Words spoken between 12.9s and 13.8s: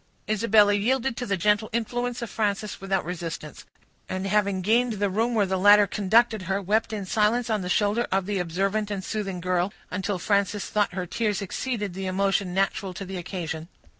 to the occasion.